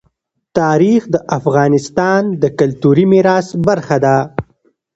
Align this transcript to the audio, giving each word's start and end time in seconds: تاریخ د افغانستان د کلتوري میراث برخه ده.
تاریخ 0.59 1.01
د 1.13 1.15
افغانستان 1.37 2.21
د 2.41 2.43
کلتوري 2.59 3.05
میراث 3.11 3.47
برخه 3.67 3.97
ده. 4.05 4.17